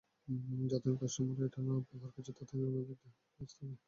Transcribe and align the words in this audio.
যতদিন 0.71 0.95
কাস্টমাররা 1.01 1.45
এটা 1.47 1.59
না 1.61 1.73
ব্যবহার 1.81 2.11
করছে, 2.15 2.31
ততদিন, 2.37 2.67
ওনাদের 2.69 2.97
আসতেই 3.09 3.47
দিবেন 3.49 3.69
না। 3.69 3.77